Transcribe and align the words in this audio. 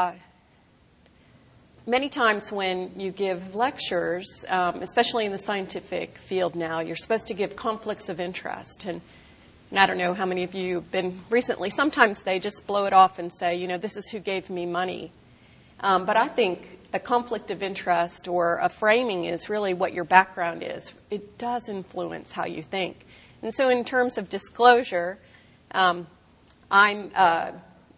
Uh, 0.00 0.12
many 1.86 2.08
times 2.08 2.50
when 2.50 2.90
you 2.98 3.10
give 3.10 3.54
lectures, 3.54 4.46
um, 4.48 4.76
especially 4.80 5.26
in 5.26 5.30
the 5.30 5.36
scientific 5.36 6.16
field 6.16 6.54
now, 6.54 6.80
you're 6.80 6.96
supposed 6.96 7.26
to 7.26 7.34
give 7.34 7.54
conflicts 7.54 8.08
of 8.08 8.18
interest. 8.18 8.86
And, 8.86 9.02
and 9.68 9.78
I 9.78 9.84
don't 9.84 9.98
know 9.98 10.14
how 10.14 10.24
many 10.24 10.42
of 10.42 10.54
you 10.54 10.76
have 10.76 10.90
been 10.90 11.20
recently. 11.28 11.68
Sometimes 11.68 12.22
they 12.22 12.38
just 12.38 12.66
blow 12.66 12.86
it 12.86 12.94
off 12.94 13.18
and 13.18 13.30
say, 13.30 13.56
you 13.56 13.68
know, 13.68 13.76
this 13.76 13.98
is 13.98 14.08
who 14.08 14.20
gave 14.20 14.48
me 14.48 14.64
money. 14.64 15.12
Um, 15.80 16.06
but 16.06 16.16
I 16.16 16.28
think 16.28 16.78
a 16.94 16.98
conflict 16.98 17.50
of 17.50 17.62
interest 17.62 18.26
or 18.26 18.56
a 18.56 18.70
framing 18.70 19.24
is 19.24 19.50
really 19.50 19.74
what 19.74 19.92
your 19.92 20.04
background 20.04 20.62
is. 20.62 20.94
It 21.10 21.36
does 21.36 21.68
influence 21.68 22.32
how 22.32 22.46
you 22.46 22.62
think. 22.62 23.04
And 23.42 23.52
so, 23.52 23.68
in 23.68 23.84
terms 23.84 24.16
of 24.16 24.30
disclosure, 24.30 25.18
um, 25.72 26.06
I'm 26.70 27.10
uh, 27.14 27.52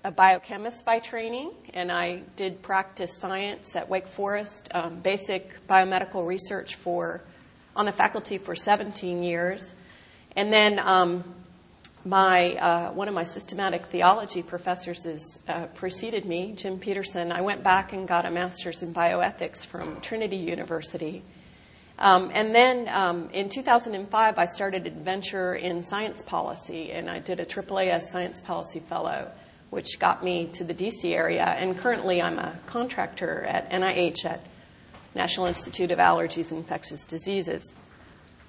a 0.05 0.11
biochemist 0.11 0.85
by 0.85 0.99
training, 0.99 1.53
and 1.75 1.93
I 1.93 2.23
did 2.35 2.61
practice 2.61 3.17
science 3.17 3.77
at 3.77 3.89
Wake 3.89 4.09
Forest, 4.09 4.69
um, 4.75 4.99
basic 4.99 5.67
biomedical 5.69 6.27
research 6.27 6.75
for 6.75 7.23
on 7.77 7.87
the 7.87 7.93
faculty 7.93 8.39
for 8.39 8.57
17 8.57 9.23
years, 9.23 9.75
and 10.35 10.53
then 10.53 10.81
um, 10.81 11.23
my 12.05 12.57
uh, 12.57 12.93
one 12.93 13.07
of 13.07 13.15
my 13.15 13.23
systematic 13.23 13.87
theology 13.87 14.43
professors 14.43 15.07
is, 15.07 15.39
uh, 15.47 15.67
preceded 15.67 16.25
me, 16.25 16.53
Jim 16.57 16.81
Peterson. 16.81 17.31
I 17.31 17.41
went 17.41 17.63
back 17.63 17.93
and 17.93 18.09
got 18.09 18.27
a 18.27 18.31
master's 18.31 18.83
in 18.83 18.93
bioethics 18.93 19.65
from 19.65 20.01
Trinity 20.01 20.37
University. 20.37 21.23
Um, 22.01 22.33
and 22.35 22.53
then 22.53 22.89
um, 22.89 23.31
in 23.33 23.49
2005, 23.49 24.37
I 24.39 24.47
started 24.47 24.89
adventure 24.89 25.55
in 25.55 25.85
science 25.85 26.23
policy, 26.23 26.91
and 26.91 27.09
I 27.09 27.21
did 27.21 27.39
a 27.39 27.45
AAAS 27.45 28.03
Science 28.11 28.41
Policy 28.41 28.81
Fellow 28.81 29.31
which 29.73 29.99
got 29.99 30.23
me 30.23 30.45
to 30.53 30.65
the 30.65 30.75
DC 30.75 31.15
area. 31.15 31.47
And 31.47 31.75
currently, 31.75 32.21
I'm 32.21 32.39
a 32.39 32.59
contractor 32.67 33.43
at 33.45 33.71
NIH 33.71 34.27
at 34.27 34.45
National 35.15 35.47
Institute 35.47 35.91
of 35.91 35.99
Allergies 35.99 36.51
and 36.51 36.59
Infectious 36.59 37.07
Diseases. 37.07 37.73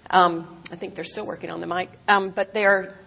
Um, 0.10 0.46
I 0.70 0.76
think 0.76 0.96
they're 0.96 1.06
still 1.06 1.26
working 1.26 1.50
on 1.50 1.62
the 1.62 1.68
mic, 1.68 1.90
um, 2.10 2.32
but 2.32 2.54
they're. 2.54 2.98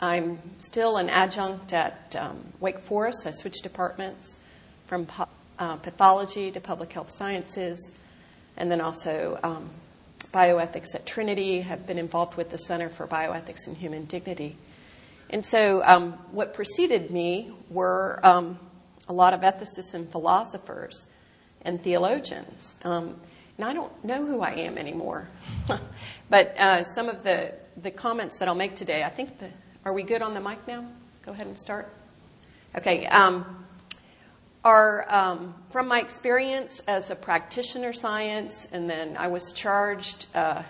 I'm 0.00 0.38
still 0.58 0.96
an 0.96 1.10
adjunct 1.10 1.74
at 1.74 2.16
um, 2.18 2.42
Wake 2.60 2.78
Forest. 2.78 3.26
I 3.26 3.32
switched 3.32 3.62
departments 3.62 4.38
from 4.86 5.04
po- 5.04 5.28
uh, 5.58 5.76
pathology 5.76 6.50
to 6.50 6.60
public 6.62 6.94
health 6.94 7.10
sciences, 7.10 7.90
and 8.56 8.70
then 8.70 8.80
also 8.80 9.38
um, 9.42 9.68
bioethics 10.32 10.94
at 10.94 11.04
Trinity. 11.04 11.60
Have 11.60 11.86
been 11.86 11.98
involved 11.98 12.38
with 12.38 12.50
the 12.50 12.58
Center 12.58 12.88
for 12.88 13.06
Bioethics 13.06 13.66
and 13.66 13.76
Human 13.76 14.06
Dignity. 14.06 14.56
And 15.34 15.44
so, 15.44 15.82
um, 15.84 16.12
what 16.30 16.54
preceded 16.54 17.10
me 17.10 17.50
were 17.68 18.20
um, 18.22 18.56
a 19.08 19.12
lot 19.12 19.34
of 19.34 19.40
ethicists 19.40 19.92
and 19.92 20.08
philosophers 20.08 21.06
and 21.62 21.82
theologians. 21.82 22.76
Um, 22.84 23.16
and 23.58 23.66
I 23.66 23.74
don't 23.74 24.04
know 24.04 24.24
who 24.24 24.42
I 24.42 24.50
am 24.50 24.78
anymore. 24.78 25.26
but 26.30 26.56
uh, 26.56 26.84
some 26.84 27.08
of 27.08 27.24
the, 27.24 27.52
the 27.76 27.90
comments 27.90 28.38
that 28.38 28.46
I'll 28.46 28.54
make 28.54 28.76
today, 28.76 29.02
I 29.02 29.08
think 29.08 29.40
the, 29.40 29.50
are 29.84 29.92
we 29.92 30.04
good 30.04 30.22
on 30.22 30.34
the 30.34 30.40
mic 30.40 30.68
now? 30.68 30.86
Go 31.22 31.32
ahead 31.32 31.48
and 31.48 31.58
start. 31.58 31.92
Okay. 32.76 33.04
Um, 33.06 33.66
are 34.64 35.04
um, 35.12 35.56
from 35.70 35.88
my 35.88 35.98
experience 35.98 36.80
as 36.86 37.10
a 37.10 37.16
practitioner 37.16 37.92
science, 37.92 38.68
and 38.70 38.88
then 38.88 39.16
I 39.16 39.26
was 39.26 39.52
charged, 39.52 40.26
uh, 40.32 40.62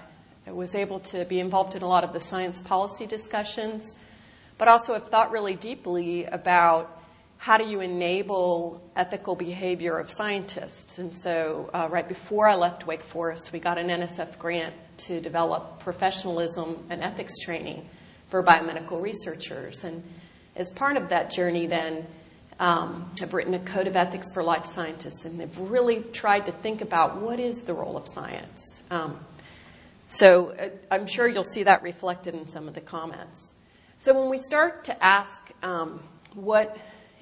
I 0.47 0.53
was 0.53 0.75
able 0.75 1.01
to 1.01 1.27
be 1.27 1.39
involved 1.39 1.75
in 1.75 1.83
a 1.83 1.87
lot 1.87 2.03
of 2.03 2.15
the 2.15 2.21
science 2.21 2.62
policy 2.62 3.05
discussions 3.05 3.95
but 4.65 4.70
also 4.70 4.95
have 4.95 5.09
thought 5.09 5.31
really 5.31 5.55
deeply 5.55 6.25
about 6.25 6.98
how 7.37 7.59
do 7.59 7.67
you 7.67 7.83
enable 7.83 8.83
ethical 8.97 9.37
behavior 9.37 9.98
of 9.98 10.11
scientists. 10.11 10.97
And 10.97 11.15
so, 11.15 11.69
uh, 11.75 11.87
right 11.91 12.09
before 12.09 12.48
I 12.48 12.55
left 12.55 12.87
Wake 12.87 13.03
Forest, 13.03 13.53
we 13.53 13.59
got 13.59 13.77
an 13.77 13.89
NSF 13.89 14.39
grant 14.39 14.73
to 15.01 15.21
develop 15.21 15.81
professionalism 15.81 16.83
and 16.89 17.03
ethics 17.03 17.34
training 17.41 17.87
for 18.28 18.43
biomedical 18.43 19.03
researchers. 19.03 19.84
And 19.84 20.03
as 20.56 20.71
part 20.71 20.97
of 20.97 21.11
that 21.11 21.31
journey, 21.31 21.67
then, 21.67 22.06
um, 22.59 23.12
I've 23.21 23.34
written 23.34 23.53
a 23.53 23.59
code 23.59 23.87
of 23.87 23.97
ethics 23.97 24.33
for 24.33 24.43
life 24.43 24.65
scientists, 24.65 25.27
and 25.27 25.38
they've 25.38 25.59
really 25.59 26.00
tried 26.00 26.47
to 26.47 26.53
think 26.53 26.81
about 26.81 27.17
what 27.21 27.38
is 27.38 27.65
the 27.65 27.75
role 27.75 27.99
of 27.99 28.09
science. 28.09 28.81
Um, 28.91 29.19
so 30.06 30.53
uh, 30.53 30.71
I'm 30.91 31.06
sure 31.06 31.28
you'll 31.28 31.44
see 31.44 31.65
that 31.65 31.83
reflected 31.83 32.34
in 32.34 32.49
some 32.49 32.67
of 32.67 32.72
the 32.72 32.81
comments. 32.81 33.50
So 34.04 34.12
when 34.12 34.28
we 34.28 34.37
start 34.37 34.84
to 34.84 35.03
ask 35.03 35.50
um, 35.62 35.98
what 36.34 36.76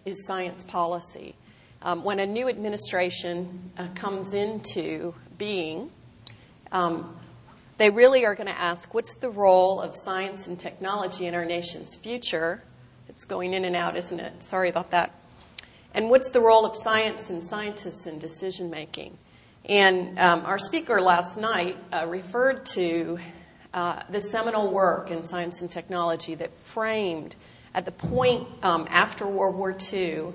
is 0.05 0.27
science 0.27 0.65
policy, 0.65 1.37
um, 1.81 2.03
when 2.03 2.19
a 2.19 2.27
new 2.27 2.49
administration 2.49 3.71
uh, 3.79 3.87
comes 3.95 4.35
into 4.35 5.15
being, 5.39 5.93
um, 6.73 7.15
they 7.79 7.89
really 7.89 8.27
are 8.27 8.35
going 8.35 8.49
to 8.49 8.59
ask 8.59 8.93
what's 8.95 9.15
the 9.15 9.31
role 9.31 9.81
of 9.81 9.95
science 9.95 10.49
and 10.49 10.59
technology 10.59 11.27
in 11.27 11.37
our 11.37 11.45
nation's 11.45 11.95
future? 11.95 12.65
It's 13.09 13.25
going 13.25 13.55
in 13.55 13.65
and 13.65 13.77
out, 13.77 13.97
isn't 13.97 14.19
it? 14.19 14.43
Sorry 14.43 14.69
about 14.69 14.91
that. 14.91 15.15
And 15.95 16.11
what's 16.11 16.31
the 16.31 16.41
role 16.41 16.67
of 16.67 16.75
science 16.75 17.31
and 17.31 17.45
scientists 17.45 18.09
in 18.09 18.19
decision 18.19 18.71
making? 18.71 19.17
And 19.67 20.19
um, 20.19 20.45
our 20.47 20.59
speaker 20.59 21.01
last 21.01 21.39
night 21.39 21.77
uh, 21.93 22.07
referred 22.09 22.67
to 22.75 23.21
uh, 23.75 24.03
the 24.11 24.21
seminal 24.21 24.71
work 24.71 25.11
in 25.11 25.25
science 25.25 25.61
and 25.61 25.71
technology 25.71 26.35
that 26.35 26.55
framed, 26.59 27.37
at 27.75 27.85
the 27.85 27.93
point 27.93 28.47
um, 28.63 28.87
after 28.91 29.27
World 29.27 29.57
War 29.57 29.77
II, 29.93 30.33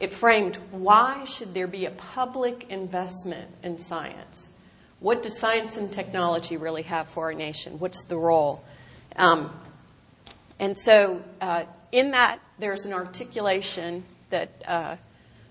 it 0.00 0.12
framed 0.12 0.56
why 0.70 1.24
should 1.24 1.54
there 1.54 1.66
be 1.66 1.86
a 1.86 1.90
public 1.90 2.66
investment 2.68 3.50
in 3.62 3.78
science? 3.78 4.48
What 5.00 5.22
does 5.22 5.38
science 5.38 5.76
and 5.76 5.92
technology 5.92 6.56
really 6.56 6.82
have 6.82 7.08
for 7.08 7.26
our 7.26 7.34
nation? 7.34 7.78
What's 7.78 8.02
the 8.02 8.16
role? 8.16 8.64
Um, 9.16 9.50
and 10.58 10.76
so, 10.76 11.22
uh, 11.40 11.64
in 11.92 12.10
that, 12.12 12.40
there's 12.58 12.84
an 12.84 12.92
articulation 12.92 14.04
that 14.30 14.50
uh, 14.66 14.96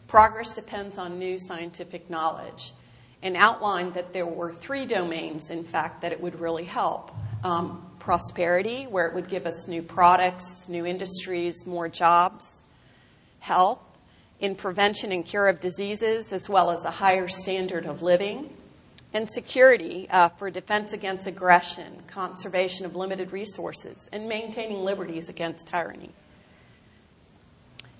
progress 0.08 0.54
depends 0.54 0.98
on 0.98 1.18
new 1.18 1.40
scientific 1.40 2.10
knowledge 2.10 2.74
and 3.26 3.36
outlined 3.36 3.96
that 3.96 4.14
there 4.14 4.26
were 4.26 4.54
three 4.54 4.86
domains, 4.86 5.50
in 5.50 5.64
fact, 5.64 6.02
that 6.02 6.12
it 6.12 6.22
would 6.22 6.40
really 6.40 6.64
help. 6.64 7.12
Um, 7.44 7.82
prosperity, 7.98 8.84
where 8.84 9.08
it 9.08 9.16
would 9.16 9.28
give 9.28 9.48
us 9.48 9.68
new 9.68 9.82
products, 9.82 10.70
new 10.70 10.86
industries, 10.86 11.66
more 11.66 11.90
jobs, 11.90 12.62
health, 13.40 13.80
in 14.40 14.54
prevention 14.54 15.12
and 15.12 15.26
cure 15.26 15.48
of 15.48 15.60
diseases, 15.60 16.32
as 16.32 16.48
well 16.48 16.70
as 16.70 16.86
a 16.86 16.92
higher 16.92 17.28
standard 17.28 17.88
of 17.88 18.04
living, 18.04 18.48
and 19.12 19.28
security 19.28 20.08
uh, 20.12 20.30
for 20.30 20.52
defense 20.52 20.94
against 20.94 21.26
aggression, 21.26 22.04
conservation 22.06 22.86
of 22.86 22.96
limited 22.96 23.32
resources, 23.32 24.08
and 24.12 24.30
maintaining 24.30 24.84
liberties 24.84 25.30
against 25.30 25.66
tyranny. 25.66 26.12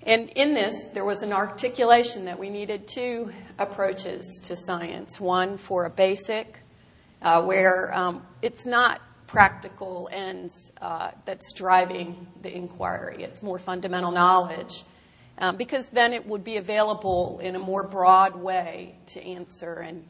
And 0.06 0.30
in 0.36 0.54
this, 0.54 0.84
there 0.94 1.04
was 1.04 1.22
an 1.22 1.32
articulation 1.32 2.26
that 2.26 2.38
we 2.38 2.48
needed 2.48 2.86
two 2.86 3.32
approaches 3.58 4.38
to 4.44 4.56
science 4.56 5.18
one 5.18 5.58
for 5.58 5.84
a 5.84 5.90
basic, 5.90 6.60
uh, 7.22 7.42
where 7.42 7.92
um, 7.92 8.24
it's 8.40 8.64
not 8.64 9.00
practical 9.26 10.08
ends 10.12 10.70
uh, 10.80 11.10
that's 11.24 11.52
driving 11.52 12.28
the 12.42 12.54
inquiry, 12.54 13.24
it's 13.24 13.42
more 13.42 13.58
fundamental 13.58 14.12
knowledge. 14.12 14.84
Um, 15.38 15.56
because 15.56 15.90
then 15.90 16.14
it 16.14 16.26
would 16.26 16.44
be 16.44 16.56
available 16.56 17.40
in 17.42 17.56
a 17.56 17.58
more 17.58 17.82
broad 17.82 18.36
way 18.36 18.94
to 19.08 19.22
answer 19.22 19.74
and, 19.74 20.04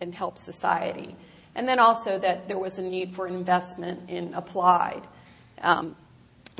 and 0.00 0.14
help 0.14 0.38
society. 0.38 1.16
And 1.56 1.66
then 1.66 1.80
also 1.80 2.18
that 2.20 2.46
there 2.46 2.58
was 2.58 2.78
a 2.78 2.82
need 2.82 3.14
for 3.14 3.26
investment 3.26 4.08
in 4.08 4.34
applied. 4.34 5.02
Um, 5.62 5.96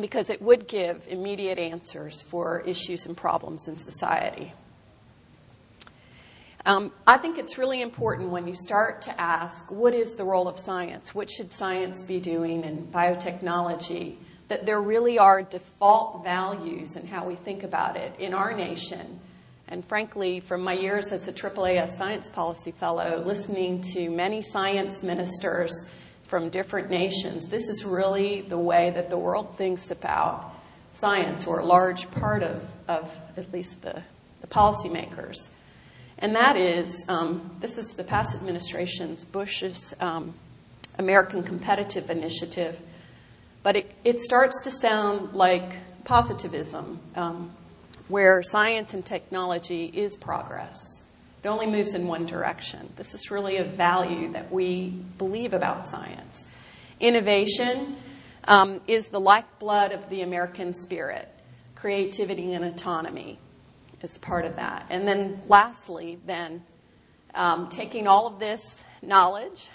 because 0.02 0.30
it 0.30 0.40
would 0.40 0.66
give 0.66 1.06
immediate 1.08 1.58
answers 1.58 2.22
for 2.22 2.60
issues 2.60 3.06
and 3.06 3.16
problems 3.16 3.68
in 3.68 3.78
society. 3.78 4.52
Um, 6.66 6.92
I 7.06 7.16
think 7.16 7.38
it's 7.38 7.56
really 7.56 7.80
important 7.80 8.28
when 8.28 8.46
you 8.46 8.54
start 8.54 9.00
to 9.02 9.20
ask 9.20 9.70
what 9.70 9.94
is 9.94 10.16
the 10.16 10.24
role 10.24 10.48
of 10.48 10.58
science? 10.58 11.14
What 11.14 11.30
should 11.30 11.50
science 11.50 12.02
be 12.02 12.20
doing 12.20 12.64
in 12.64 12.88
biotechnology? 12.88 14.16
That 14.48 14.66
there 14.66 14.80
really 14.80 15.18
are 15.18 15.42
default 15.42 16.24
values 16.24 16.96
in 16.96 17.06
how 17.06 17.26
we 17.26 17.36
think 17.36 17.62
about 17.62 17.96
it 17.96 18.14
in 18.18 18.34
our 18.34 18.52
nation. 18.52 19.20
And 19.68 19.84
frankly, 19.84 20.40
from 20.40 20.62
my 20.62 20.72
years 20.72 21.12
as 21.12 21.28
a 21.28 21.32
AAAS 21.32 21.90
Science 21.96 22.30
Policy 22.30 22.72
Fellow, 22.72 23.22
listening 23.24 23.82
to 23.92 24.10
many 24.10 24.40
science 24.40 25.02
ministers 25.02 25.90
from 26.28 26.48
different 26.48 26.88
nations. 26.88 27.48
This 27.48 27.68
is 27.68 27.84
really 27.84 28.42
the 28.42 28.58
way 28.58 28.90
that 28.90 29.10
the 29.10 29.18
world 29.18 29.56
thinks 29.56 29.90
about 29.90 30.54
science, 30.92 31.46
or 31.46 31.58
a 31.58 31.64
large 31.64 32.10
part 32.12 32.42
of, 32.42 32.64
of 32.86 33.14
at 33.36 33.52
least 33.52 33.82
the, 33.82 34.02
the 34.40 34.46
policymakers. 34.46 35.50
And 36.18 36.34
that 36.36 36.56
is 36.56 37.04
um, 37.08 37.50
this 37.60 37.78
is 37.78 37.94
the 37.94 38.04
past 38.04 38.36
administration's, 38.36 39.24
Bush's 39.24 39.94
um, 40.00 40.34
American 40.98 41.42
Competitive 41.42 42.10
Initiative, 42.10 42.80
but 43.62 43.76
it, 43.76 43.90
it 44.04 44.20
starts 44.20 44.62
to 44.62 44.70
sound 44.70 45.32
like 45.34 45.74
positivism. 46.04 47.00
Um, 47.16 47.50
where 48.08 48.42
science 48.42 48.94
and 48.94 49.04
technology 49.04 49.84
is 49.84 50.16
progress. 50.16 50.78
It 51.42 51.48
only 51.48 51.66
moves 51.66 51.94
in 51.94 52.06
one 52.06 52.26
direction. 52.26 52.92
This 52.96 53.14
is 53.14 53.30
really 53.30 53.58
a 53.58 53.64
value 53.64 54.32
that 54.32 54.50
we 54.50 54.88
believe 55.18 55.52
about 55.52 55.86
science. 55.86 56.44
Innovation 56.98 57.96
um, 58.44 58.80
is 58.88 59.08
the 59.08 59.20
lifeblood 59.20 59.92
of 59.92 60.10
the 60.10 60.22
American 60.22 60.74
spirit. 60.74 61.28
Creativity 61.76 62.54
and 62.54 62.64
autonomy 62.64 63.38
is 64.02 64.18
part 64.18 64.44
of 64.44 64.56
that. 64.56 64.86
And 64.90 65.06
then, 65.06 65.40
lastly, 65.46 66.18
then 66.26 66.64
um, 67.34 67.68
taking 67.68 68.08
all 68.08 68.26
of 68.26 68.40
this 68.40 68.82
knowledge 69.00 69.68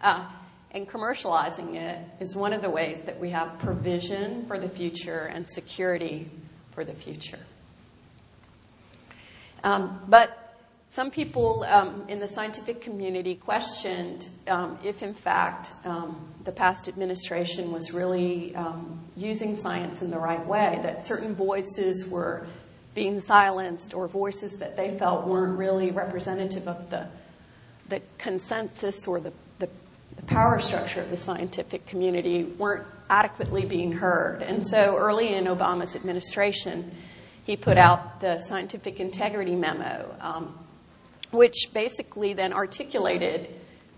uh, 0.00 0.24
and 0.70 0.88
commercializing 0.88 1.74
it 1.74 1.98
is 2.20 2.36
one 2.36 2.52
of 2.52 2.62
the 2.62 2.70
ways 2.70 3.00
that 3.02 3.18
we 3.18 3.30
have 3.30 3.58
provision 3.58 4.46
for 4.46 4.58
the 4.58 4.68
future 4.68 5.30
and 5.32 5.48
security 5.48 6.30
for 6.70 6.84
the 6.84 6.92
future. 6.92 7.40
Um, 9.64 10.00
but 10.06 10.47
some 10.90 11.10
people 11.10 11.64
um, 11.68 12.04
in 12.08 12.18
the 12.18 12.26
scientific 12.26 12.80
community 12.80 13.34
questioned 13.34 14.28
um, 14.48 14.78
if, 14.82 15.02
in 15.02 15.12
fact, 15.12 15.72
um, 15.84 16.16
the 16.44 16.52
past 16.52 16.88
administration 16.88 17.70
was 17.72 17.92
really 17.92 18.54
um, 18.56 18.98
using 19.16 19.56
science 19.56 20.00
in 20.00 20.10
the 20.10 20.18
right 20.18 20.44
way, 20.46 20.80
that 20.82 21.06
certain 21.06 21.34
voices 21.34 22.08
were 22.08 22.46
being 22.94 23.20
silenced 23.20 23.94
or 23.94 24.08
voices 24.08 24.56
that 24.56 24.76
they 24.76 24.96
felt 24.96 25.26
weren't 25.26 25.58
really 25.58 25.90
representative 25.90 26.66
of 26.66 26.90
the, 26.90 27.06
the 27.90 28.00
consensus 28.16 29.06
or 29.06 29.20
the, 29.20 29.32
the, 29.58 29.68
the 30.16 30.22
power 30.22 30.58
structure 30.58 31.02
of 31.02 31.10
the 31.10 31.16
scientific 31.16 31.86
community 31.86 32.44
weren't 32.44 32.86
adequately 33.10 33.64
being 33.64 33.92
heard. 33.92 34.42
And 34.42 34.66
so 34.66 34.96
early 34.96 35.34
in 35.34 35.44
Obama's 35.44 35.94
administration, 35.94 36.90
he 37.44 37.56
put 37.56 37.78
out 37.78 38.20
the 38.20 38.38
scientific 38.38 39.00
integrity 39.00 39.54
memo, 39.54 40.14
um, 40.20 40.58
which 41.30 41.68
basically 41.72 42.32
then 42.32 42.52
articulated, 42.52 43.48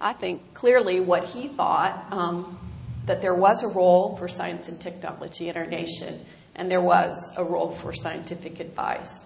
I 0.01 0.13
think, 0.13 0.55
clearly 0.55 1.01
what 1.01 1.25
he 1.25 1.49
thought 1.49 2.13
um, 2.13 2.59
that 3.07 3.21
there 3.21 3.35
was 3.35 3.63
a 3.63 3.69
role 3.69 4.17
for 4.17 4.29
science 4.29 4.69
and 4.69 4.81
technology 4.81 5.49
in 5.49 5.57
our 5.57 5.67
nation, 5.67 6.25
and 6.55 6.71
there 6.71 6.81
was 6.81 7.17
a 7.37 7.45
role 7.45 7.71
for 7.71 7.93
scientific 7.93 8.61
advice. 8.61 9.25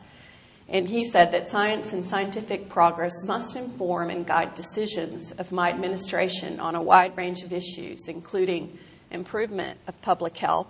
And 0.69 0.89
he 0.89 1.05
said 1.05 1.33
that 1.33 1.49
science 1.49 1.93
and 1.93 2.05
scientific 2.05 2.69
progress 2.69 3.23
must 3.25 3.55
inform 3.57 4.09
and 4.09 4.27
guide 4.27 4.55
decisions 4.55 5.33
of 5.33 5.53
my 5.53 5.71
administration 5.71 6.59
on 6.59 6.75
a 6.75 6.83
wide 6.83 7.17
range 7.17 7.43
of 7.43 7.53
issues, 7.53 8.09
including 8.09 8.79
improvement 9.11 9.79
of 9.87 10.01
public 10.01 10.37
health, 10.37 10.67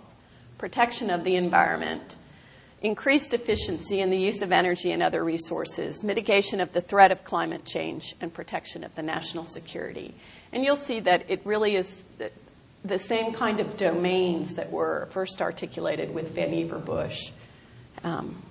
protection 0.57 1.09
of 1.09 1.23
the 1.23 1.35
environment, 1.35 2.17
increased 2.81 3.33
efficiency 3.33 3.99
in 3.99 4.09
the 4.09 4.17
use 4.17 4.41
of 4.41 4.51
energy 4.51 4.91
and 4.91 5.01
other 5.01 5.23
resources, 5.23 6.03
mitigation 6.03 6.59
of 6.59 6.73
the 6.73 6.81
threat 6.81 7.11
of 7.11 7.23
climate 7.23 7.65
change, 7.65 8.15
and 8.21 8.33
protection 8.33 8.83
of 8.83 8.93
the 8.95 9.01
national 9.01 9.45
security. 9.45 10.13
And 10.51 10.63
you'll 10.63 10.75
see 10.75 10.99
that 11.01 11.25
it 11.27 11.41
really 11.45 11.75
is 11.75 12.03
the, 12.83 12.99
same 12.99 13.33
kind 13.33 13.59
of 13.59 13.77
domains 13.77 14.55
that 14.55 14.71
were 14.71 15.07
first 15.09 15.41
articulated 15.41 16.13
with 16.13 16.35
Vannevar 16.35 16.83
Bush. 16.83 17.31
Um, 18.03 18.41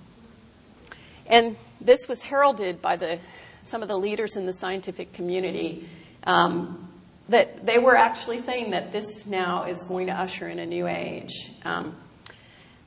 and 1.27 1.55
this 1.79 2.07
was 2.07 2.21
heralded 2.21 2.81
by 2.81 2.97
the, 2.97 3.19
some 3.63 3.81
of 3.81 3.87
the 3.87 3.97
leaders 3.97 4.35
in 4.35 4.45
the 4.45 4.53
scientific 4.53 5.13
community 5.13 5.87
um, 6.25 6.89
that 7.29 7.65
they 7.65 7.79
were 7.79 7.95
actually 7.95 8.39
saying 8.39 8.71
that 8.71 8.91
this 8.91 9.25
now 9.25 9.63
is 9.63 9.83
going 9.83 10.07
to 10.07 10.13
usher 10.13 10.47
in 10.47 10.59
a 10.59 10.65
new 10.65 10.87
age. 10.87 11.51
Um, 11.63 11.95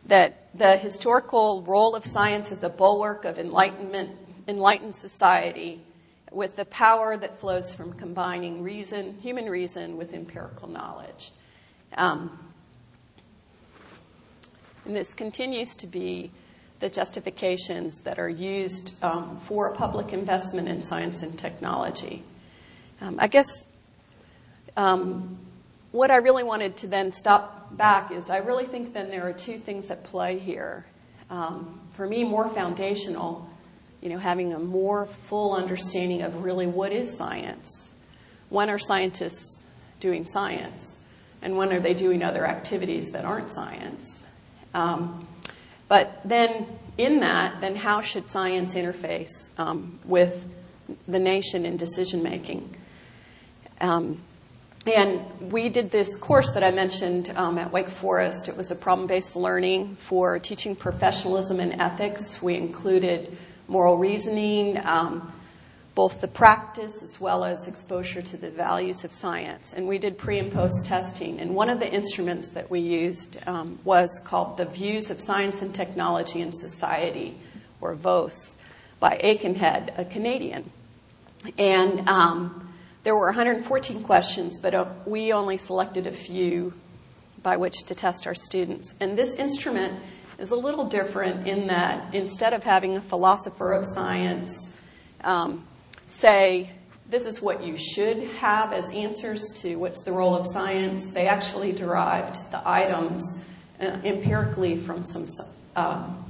that 0.09 0.49
the 0.59 0.77
historical 0.77 1.63
role 1.63 1.95
of 1.95 2.05
science 2.05 2.51
as 2.51 2.65
a 2.65 2.69
bulwark 2.69 3.25
of 3.25 3.39
enlightenment, 3.39 4.11
enlightened 4.49 4.95
society 4.95 5.81
with 6.33 6.57
the 6.57 6.65
power 6.67 7.17
that 7.17 7.39
flows 7.39 7.75
from 7.75 7.93
combining 7.93 8.63
reason, 8.63 9.19
human 9.21 9.49
reason, 9.49 9.97
with 9.97 10.13
empirical 10.13 10.69
knowledge. 10.69 11.31
Um, 11.97 12.39
and 14.85 14.97
this 14.97 15.15
continues 15.15 15.77
to 15.77 15.87
be 15.87 16.31
the 16.81 16.89
justifications 16.89 18.01
that 18.03 18.19
are 18.19 18.29
used 18.29 19.03
um, 19.03 19.39
for 19.45 19.75
public 19.75 20.13
investment 20.13 20.69
in 20.69 20.81
science 20.81 21.23
and 21.23 21.39
technology. 21.39 22.23
Um, 23.01 23.17
I 23.19 23.27
guess 23.27 23.65
um, 24.77 25.39
what 25.93 26.11
I 26.11 26.17
really 26.17 26.45
wanted 26.45 26.77
to 26.79 26.87
then 26.87 27.13
stop 27.13 27.58
back 27.71 28.11
is 28.11 28.31
I 28.31 28.39
really 28.39 28.65
think 28.65 28.93
then 28.93 29.11
there 29.11 29.27
are 29.27 29.33
two 29.33 29.59
things 29.59 29.91
at 29.91 30.05
play 30.05 30.39
here. 30.39 30.87
Um, 31.31 31.81
for 31.93 32.07
me, 32.07 32.25
more 32.25 32.49
foundational, 32.49 33.49
you 34.01 34.09
know, 34.09 34.19
having 34.19 34.53
a 34.53 34.59
more 34.59 35.07
full 35.07 35.55
understanding 35.55 36.23
of 36.23 36.43
really 36.43 36.67
what 36.67 36.93
is 36.93 37.17
science. 37.17 37.95
When 38.49 38.71
are 38.71 38.79
scientists 38.79 39.63
doing 40.01 40.25
science? 40.27 40.99
And 41.43 41.57
when 41.57 41.73
are 41.73 41.81
they 41.81 41.95
doing 41.95 42.23
other 42.23 42.47
activities 42.47 43.13
that 43.13 43.25
aren't 43.25 43.51
science? 43.51 44.21
Um, 44.75 45.27
but 45.89 46.21
then, 46.25 46.67
in 46.97 47.21
that, 47.21 47.61
then 47.61 47.77
how 47.77 48.01
should 48.01 48.29
science 48.29 48.75
interface 48.75 49.51
um, 49.59 49.99
with 50.05 50.47
the 51.07 51.19
nation 51.19 51.65
in 51.65 51.77
decision 51.77 52.23
making? 52.23 52.75
Um, 53.81 54.21
and 54.95 55.51
we 55.53 55.69
did 55.69 55.91
this 55.91 56.17
course 56.17 56.53
that 56.53 56.63
I 56.63 56.71
mentioned 56.71 57.33
um, 57.37 57.59
at 57.59 57.73
Wake 57.73 57.89
Forest. 57.89 58.49
It 58.49 58.57
was 58.57 58.71
a 58.71 58.77
problem 58.77 59.07
based 59.07 59.37
learning 59.37 59.97
for 59.97 60.39
teaching 60.39 60.77
professionalism 60.77 61.61
and 61.61 61.81
ethics. 61.81 62.41
We 62.43 62.55
included 62.57 63.37
moral 63.67 63.99
reasoning, 63.99 64.79
um, 64.85 65.33
both 65.95 66.21
the 66.21 66.29
practice 66.29 67.03
as 67.03 67.21
well 67.21 67.45
as 67.45 67.67
exposure 67.67 68.23
to 68.23 68.37
the 68.37 68.51
values 68.51 69.05
of 69.05 69.13
science. 69.13 69.73
And 69.73 69.89
we 69.89 69.99
did 69.99 70.17
pre 70.17 70.39
and 70.39 70.53
post 70.53 70.87
testing. 70.87 71.41
And 71.41 71.55
one 71.55 71.71
of 71.71 71.81
the 71.81 71.93
instruments 71.93 72.49
that 72.51 72.71
we 72.71 72.81
used 72.81 73.39
um, 73.47 73.79
was 73.85 74.21
called 74.25 74.59
the 74.59 74.65
Views 74.65 75.11
of 75.11 75.21
Science 75.21 75.61
and 75.61 75.75
Technology 75.75 76.41
in 76.41 76.53
Society, 76.53 77.37
or 77.81 77.95
VOS, 77.95 78.55
by 79.01 79.19
Aikenhead, 79.23 79.99
a 79.99 80.05
Canadian. 80.05 80.71
And 81.57 82.09
um, 82.09 82.68
there 83.09 83.17
were 83.17 83.25
114 83.25 84.03
questions, 84.03 84.59
but 84.59 84.75
uh, 84.75 84.85
we 85.07 85.33
only 85.33 85.57
selected 85.57 86.07
a 86.07 86.13
few 86.13 86.75
by 87.43 87.57
which 87.57 87.85
to 87.85 87.95
test 87.95 88.27
our 88.27 88.35
students. 88.35 88.93
And 89.01 89.17
this 89.17 89.37
instrument 89.37 89.99
is 90.39 90.51
a 90.51 90.55
little 90.55 90.85
different 90.85 91.49
in 91.49 91.69
that 91.69 92.15
instead 92.15 92.53
of 92.53 92.65
having 92.65 92.99
a 92.99 93.01
philosopher 93.01 93.73
of 93.73 93.87
science 93.87 94.71
um, 95.25 95.67
say, 96.07 96.71
this 97.09 97.25
is 97.25 97.41
what 97.41 97.65
you 97.65 97.79
should 97.79 98.25
have 98.35 98.75
as 98.75 98.91
answers 98.91 99.43
to 99.63 99.77
what's 99.77 100.05
the 100.05 100.13
role 100.13 100.35
of 100.35 100.47
science, 100.47 101.11
they 101.11 101.29
actually 101.29 101.73
derived 101.73 102.37
the 102.51 102.61
items 102.69 103.43
uh, 103.81 103.87
empirically 104.05 104.77
from 104.77 105.03
some 105.03 105.27
um, 105.77 106.27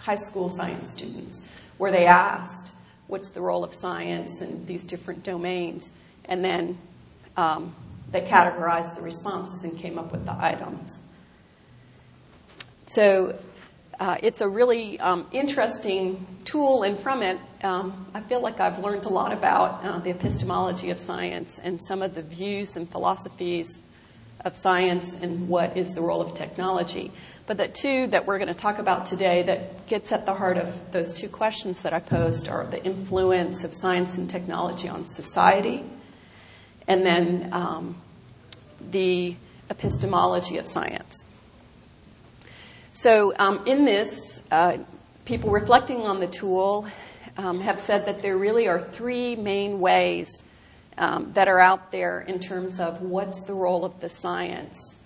high 0.00 0.16
school 0.16 0.48
science 0.48 0.90
students, 0.90 1.46
where 1.76 1.92
they 1.92 2.06
asked, 2.06 2.72
what's 3.08 3.28
the 3.30 3.42
role 3.42 3.62
of 3.62 3.74
science 3.74 4.40
in 4.40 4.64
these 4.64 4.84
different 4.84 5.22
domains. 5.22 5.90
And 6.28 6.44
then 6.44 6.78
um, 7.36 7.74
they 8.10 8.20
categorized 8.20 8.96
the 8.96 9.02
responses 9.02 9.64
and 9.64 9.76
came 9.78 9.98
up 9.98 10.12
with 10.12 10.24
the 10.24 10.36
items. 10.38 10.98
So 12.86 13.38
uh, 14.00 14.16
it's 14.22 14.40
a 14.40 14.48
really 14.48 14.98
um, 15.00 15.26
interesting 15.32 16.26
tool, 16.44 16.84
and 16.84 16.98
from 16.98 17.22
it, 17.22 17.38
um, 17.62 18.06
I 18.14 18.20
feel 18.20 18.40
like 18.40 18.60
I've 18.60 18.78
learned 18.78 19.04
a 19.04 19.08
lot 19.08 19.32
about 19.32 19.84
uh, 19.84 19.98
the 19.98 20.10
epistemology 20.10 20.90
of 20.90 21.00
science 21.00 21.58
and 21.62 21.82
some 21.82 22.00
of 22.02 22.14
the 22.14 22.22
views 22.22 22.76
and 22.76 22.88
philosophies 22.88 23.80
of 24.44 24.54
science 24.54 25.20
and 25.20 25.48
what 25.48 25.76
is 25.76 25.94
the 25.94 26.00
role 26.00 26.20
of 26.20 26.34
technology. 26.34 27.10
But 27.46 27.58
the 27.58 27.66
two 27.66 28.06
that 28.08 28.26
we're 28.26 28.38
going 28.38 28.48
to 28.48 28.54
talk 28.54 28.78
about 28.78 29.06
today 29.06 29.42
that 29.42 29.86
gets 29.86 30.12
at 30.12 30.26
the 30.26 30.34
heart 30.34 30.58
of 30.58 30.92
those 30.92 31.12
two 31.12 31.28
questions 31.28 31.82
that 31.82 31.92
I 31.92 31.98
posed 31.98 32.48
are 32.48 32.64
the 32.64 32.82
influence 32.84 33.64
of 33.64 33.74
science 33.74 34.16
and 34.16 34.30
technology 34.30 34.88
on 34.88 35.04
society, 35.04 35.82
and 36.88 37.04
then 37.06 37.50
um, 37.52 37.94
the 38.90 39.36
epistemology 39.70 40.56
of 40.56 40.66
science. 40.66 41.24
So, 42.90 43.32
um, 43.38 43.60
in 43.66 43.84
this, 43.84 44.42
uh, 44.50 44.78
people 45.24 45.50
reflecting 45.50 46.06
on 46.06 46.18
the 46.18 46.26
tool 46.26 46.88
um, 47.36 47.60
have 47.60 47.78
said 47.78 48.06
that 48.06 48.22
there 48.22 48.36
really 48.36 48.66
are 48.66 48.80
three 48.80 49.36
main 49.36 49.78
ways 49.78 50.42
um, 50.96 51.32
that 51.34 51.46
are 51.46 51.60
out 51.60 51.92
there 51.92 52.22
in 52.22 52.40
terms 52.40 52.80
of 52.80 53.02
what's 53.02 53.42
the 53.42 53.52
role 53.52 53.84
of 53.84 54.00
the 54.00 54.08
science 54.08 54.96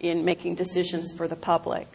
in 0.00 0.24
making 0.24 0.56
decisions 0.56 1.12
for 1.12 1.28
the 1.28 1.36
public. 1.36 1.86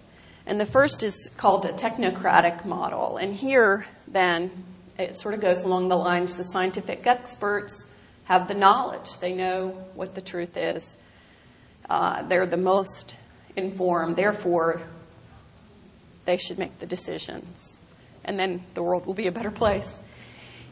And 0.46 0.62
the 0.62 0.66
first 0.66 1.02
is 1.02 1.30
called 1.36 1.66
a 1.66 1.74
technocratic 1.74 2.64
model. 2.64 3.18
And 3.18 3.36
here, 3.36 3.88
then, 4.08 4.52
it 4.98 5.18
sort 5.18 5.34
of 5.34 5.42
goes 5.42 5.64
along 5.64 5.90
the 5.90 5.98
lines 5.98 6.38
the 6.38 6.44
scientific 6.44 7.06
experts 7.08 7.88
have 8.26 8.48
the 8.48 8.54
knowledge, 8.54 9.20
they 9.20 9.34
know 9.34 9.70
what 9.94 10.16
the 10.16 10.22
truth 10.22 10.58
is. 10.58 10.98
Uh, 11.90 12.24
they're 12.24 12.46
the 12.46 12.58
most 12.58 13.18
informed, 13.56 14.16
therefore, 14.16 14.82
they 16.26 16.38
should 16.38 16.58
make 16.58 16.80
the 16.80 16.86
decisions. 16.86 17.78
and 18.26 18.40
then 18.40 18.64
the 18.74 18.84
world 18.84 19.06
will 19.06 19.14
be 19.14 19.28
a 19.28 19.32
better 19.32 19.52
place. 19.52 19.96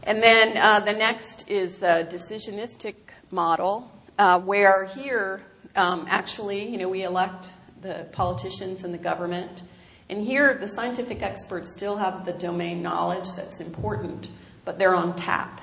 And 0.03 0.21
then 0.21 0.57
uh, 0.57 0.81
the 0.81 0.93
next 0.93 1.49
is 1.49 1.77
the 1.77 2.07
decisionistic 2.09 2.95
model, 3.31 3.89
uh, 4.19 4.39
where 4.39 4.85
here, 4.85 5.41
um, 5.75 6.05
actually, 6.09 6.67
you 6.67 6.77
know, 6.77 6.89
we 6.89 7.03
elect 7.03 7.51
the 7.81 8.07
politicians 8.11 8.83
and 8.83 8.93
the 8.93 8.97
government. 8.97 9.63
And 10.09 10.25
here, 10.25 10.55
the 10.55 10.67
scientific 10.67 11.21
experts 11.21 11.71
still 11.71 11.97
have 11.97 12.25
the 12.25 12.33
domain 12.33 12.81
knowledge 12.81 13.31
that's 13.35 13.61
important, 13.61 14.27
but 14.65 14.77
they're 14.77 14.95
on 14.95 15.15
tap. 15.15 15.61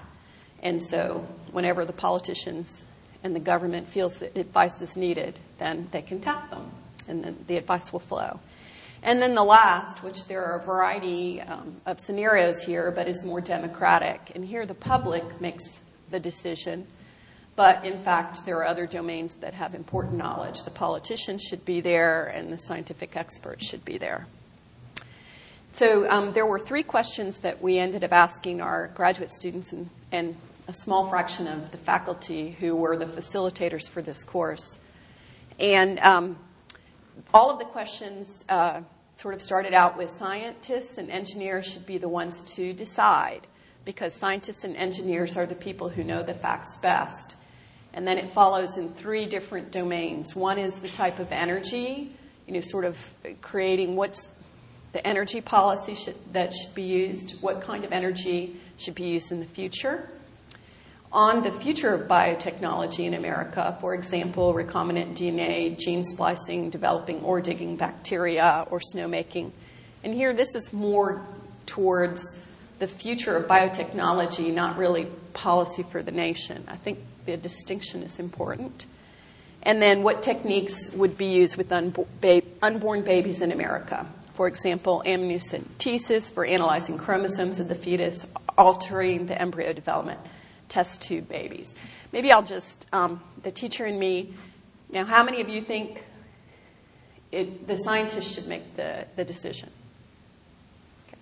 And 0.62 0.82
so, 0.82 1.26
whenever 1.52 1.84
the 1.84 1.92
politicians 1.92 2.86
and 3.22 3.34
the 3.34 3.40
government 3.40 3.88
feels 3.88 4.18
that 4.18 4.36
advice 4.36 4.80
is 4.80 4.96
needed, 4.96 5.38
then 5.58 5.88
they 5.90 6.02
can 6.02 6.20
tap 6.20 6.50
them, 6.50 6.70
and 7.08 7.24
then 7.24 7.44
the 7.46 7.56
advice 7.56 7.92
will 7.92 8.00
flow. 8.00 8.40
And 9.02 9.22
then 9.22 9.34
the 9.34 9.44
last, 9.44 10.02
which 10.02 10.26
there 10.26 10.44
are 10.44 10.58
a 10.58 10.62
variety 10.62 11.40
um, 11.40 11.76
of 11.86 11.98
scenarios 11.98 12.62
here, 12.62 12.90
but 12.90 13.08
is 13.08 13.24
more 13.24 13.40
democratic. 13.40 14.32
And 14.34 14.44
here 14.44 14.66
the 14.66 14.74
public 14.74 15.40
makes 15.40 15.80
the 16.10 16.20
decision. 16.20 16.86
But 17.56 17.84
in 17.84 17.98
fact, 17.98 18.44
there 18.44 18.58
are 18.58 18.66
other 18.66 18.86
domains 18.86 19.36
that 19.36 19.54
have 19.54 19.74
important 19.74 20.16
knowledge. 20.16 20.62
The 20.64 20.70
politicians 20.70 21.42
should 21.42 21.64
be 21.64 21.80
there, 21.80 22.26
and 22.26 22.52
the 22.52 22.58
scientific 22.58 23.16
experts 23.16 23.66
should 23.66 23.84
be 23.84 23.96
there. 23.96 24.26
So 25.72 26.10
um, 26.10 26.32
there 26.32 26.46
were 26.46 26.58
three 26.58 26.82
questions 26.82 27.38
that 27.38 27.62
we 27.62 27.78
ended 27.78 28.04
up 28.04 28.12
asking 28.12 28.60
our 28.60 28.88
graduate 28.88 29.30
students 29.30 29.72
and, 29.72 29.88
and 30.10 30.36
a 30.70 30.72
small 30.72 31.04
fraction 31.08 31.48
of 31.48 31.72
the 31.72 31.76
faculty 31.76 32.56
who 32.60 32.76
were 32.76 32.96
the 32.96 33.04
facilitators 33.04 33.88
for 33.88 34.02
this 34.02 34.22
course. 34.22 34.78
And 35.58 35.98
um, 35.98 36.38
all 37.34 37.50
of 37.50 37.58
the 37.58 37.64
questions 37.64 38.44
uh, 38.48 38.82
sort 39.16 39.34
of 39.34 39.42
started 39.42 39.74
out 39.74 39.98
with 39.98 40.10
scientists 40.10 40.96
and 40.96 41.10
engineers 41.10 41.66
should 41.66 41.86
be 41.86 41.98
the 41.98 42.08
ones 42.08 42.42
to 42.54 42.72
decide 42.72 43.48
because 43.84 44.14
scientists 44.14 44.62
and 44.62 44.76
engineers 44.76 45.36
are 45.36 45.44
the 45.44 45.56
people 45.56 45.88
who 45.88 46.04
know 46.04 46.22
the 46.22 46.34
facts 46.34 46.76
best. 46.76 47.34
And 47.92 48.06
then 48.06 48.16
it 48.16 48.30
follows 48.30 48.78
in 48.78 48.90
three 48.90 49.26
different 49.26 49.72
domains. 49.72 50.36
One 50.36 50.56
is 50.56 50.78
the 50.78 50.88
type 50.88 51.18
of 51.18 51.32
energy, 51.32 52.14
you 52.46 52.54
know, 52.54 52.60
sort 52.60 52.84
of 52.84 53.12
creating 53.40 53.96
what's 53.96 54.28
the 54.92 55.04
energy 55.04 55.40
policy 55.40 55.96
should, 55.96 56.32
that 56.32 56.54
should 56.54 56.76
be 56.76 56.84
used, 56.84 57.42
what 57.42 57.60
kind 57.60 57.84
of 57.84 57.92
energy 57.92 58.54
should 58.76 58.94
be 58.94 59.08
used 59.08 59.32
in 59.32 59.40
the 59.40 59.46
future 59.46 60.08
on 61.12 61.42
the 61.42 61.50
future 61.50 61.92
of 61.92 62.02
biotechnology 62.02 63.04
in 63.04 63.14
America, 63.14 63.76
for 63.80 63.94
example, 63.94 64.54
recombinant 64.54 65.16
DNA, 65.16 65.76
gene 65.76 66.04
splicing, 66.04 66.70
developing 66.70 67.20
ore 67.22 67.40
digging 67.40 67.76
bacteria, 67.76 68.66
or 68.70 68.80
snowmaking. 68.94 69.50
And 70.04 70.14
here, 70.14 70.32
this 70.32 70.54
is 70.54 70.72
more 70.72 71.26
towards 71.66 72.38
the 72.78 72.86
future 72.86 73.36
of 73.36 73.46
biotechnology, 73.46 74.54
not 74.54 74.78
really 74.78 75.06
policy 75.34 75.82
for 75.82 76.02
the 76.02 76.12
nation. 76.12 76.64
I 76.68 76.76
think 76.76 77.00
the 77.26 77.36
distinction 77.36 78.02
is 78.02 78.18
important. 78.20 78.86
And 79.62 79.82
then, 79.82 80.02
what 80.02 80.22
techniques 80.22 80.90
would 80.92 81.18
be 81.18 81.26
used 81.26 81.56
with 81.56 81.72
unborn 81.72 83.02
babies 83.02 83.40
in 83.40 83.50
America? 83.50 84.06
For 84.34 84.46
example, 84.46 85.02
amniocentesis 85.04 86.30
for 86.30 86.44
analyzing 86.44 86.96
chromosomes 86.96 87.58
of 87.58 87.68
the 87.68 87.74
fetus, 87.74 88.26
altering 88.56 89.26
the 89.26 89.40
embryo 89.40 89.72
development 89.72 90.20
test 90.70 91.02
tube 91.02 91.28
babies. 91.28 91.74
Maybe 92.12 92.32
I'll 92.32 92.42
just, 92.42 92.86
um, 92.92 93.20
the 93.42 93.50
teacher 93.50 93.84
and 93.84 94.00
me. 94.00 94.32
Now, 94.90 95.04
how 95.04 95.22
many 95.22 95.42
of 95.42 95.48
you 95.48 95.60
think 95.60 96.02
it, 97.30 97.66
the 97.66 97.76
scientists 97.76 98.34
should 98.34 98.48
make 98.48 98.72
the, 98.74 99.06
the 99.16 99.24
decision? 99.24 99.68
Okay. 101.08 101.18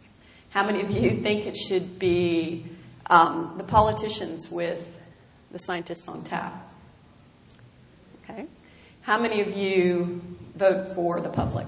How 0.51 0.65
many 0.65 0.81
of 0.81 0.93
you 0.93 1.21
think 1.21 1.47
it 1.47 1.57
should 1.57 1.99
be 1.99 2.67
um, 3.11 3.55
the 3.59 3.65
politicians 3.65 4.51
with 4.51 5.01
the 5.51 5.59
scientists 5.59 6.07
on 6.07 6.23
tap? 6.23 6.55
Okay. 8.23 8.47
How 9.03 9.21
many 9.21 9.41
of 9.41 9.57
you 9.57 10.23
vote 10.55 10.95
for 10.95 11.21
the 11.21 11.31
public 11.31 11.67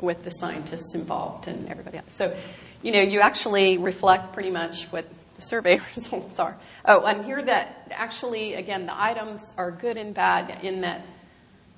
with 0.00 0.24
the 0.24 0.30
scientists 0.30 0.94
involved 0.94 1.48
and 1.48 1.68
everybody 1.68 1.98
else? 1.98 2.12
So, 2.12 2.36
you 2.82 2.92
know, 2.92 3.00
you 3.00 3.20
actually 3.20 3.78
reflect 3.78 4.32
pretty 4.34 4.50
much 4.50 4.84
what 4.86 5.06
the 5.36 5.42
survey 5.42 5.80
results 5.96 6.38
are. 6.38 6.56
Oh, 6.84 7.04
and 7.04 7.24
here 7.24 7.42
that 7.42 7.92
actually, 7.92 8.54
again, 8.54 8.86
the 8.86 9.00
items 9.00 9.52
are 9.56 9.70
good 9.70 9.96
and 9.96 10.14
bad 10.14 10.64
in 10.64 10.82
that 10.82 11.04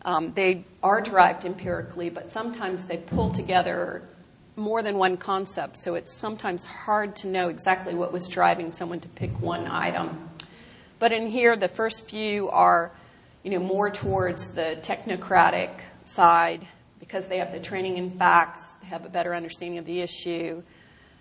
um, 0.05 0.33
they 0.35 0.65
are 0.83 1.01
derived 1.01 1.45
empirically, 1.45 2.11
but 2.11 2.31
sometimes 2.31 2.85
they 2.85 2.97
pull 2.97 3.31
together 3.31 4.03
more 4.55 4.83
than 4.83 4.97
one 4.97 5.17
concept. 5.17 5.77
So 5.77 5.97
it's 5.97 6.13
sometimes 6.13 6.65
hard 6.65 7.17
to 7.17 7.27
know 7.27 7.49
exactly 7.49 7.95
what 7.95 8.13
was 8.13 8.29
driving 8.29 8.73
someone 8.73 9.01
to 9.01 9.09
pick 9.09 9.41
one 9.41 9.67
item. 9.67 10.31
But 10.99 11.13
in 11.13 11.27
here, 11.27 11.57
the 11.57 11.69
first 11.69 12.09
few 12.09 12.49
are, 12.49 12.91
you 13.43 13.51
know, 13.51 13.59
more 13.59 13.91
towards 13.91 14.55
the 14.55 14.79
technocratic 14.81 15.71
side 16.05 16.67
because 17.01 17.29
they 17.29 17.39
have 17.39 17.53
the 17.53 17.61
training 17.61 17.99
in 17.99 18.11
facts, 18.11 18.73
they 18.81 18.87
have 18.87 19.05
a 19.05 19.09
better 19.09 19.35
understanding 19.35 19.79
of 19.79 19.85
the 19.85 20.01
issue 20.01 20.63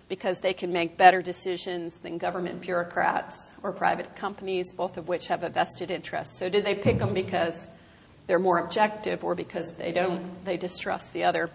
because 0.08 0.40
they 0.40 0.52
can 0.52 0.72
make 0.72 0.96
better 0.96 1.20
decisions 1.20 1.98
than 1.98 2.18
government 2.18 2.60
bureaucrats 2.60 3.48
or 3.62 3.72
private 3.72 4.14
companies, 4.14 4.72
both 4.72 4.96
of 4.96 5.08
which 5.08 5.26
have 5.26 5.42
a 5.42 5.48
vested 5.48 5.90
interest. 5.90 6.38
So, 6.38 6.48
do 6.48 6.60
they 6.60 6.74
pick 6.74 6.98
them 6.98 7.12
because 7.12 7.68
they're 8.26 8.38
more 8.38 8.58
objective 8.58 9.24
or 9.24 9.34
because 9.34 9.74
they 9.74 9.92
don't 9.92 10.44
they 10.44 10.56
distrust 10.56 11.12
the 11.12 11.24
other? 11.24 11.50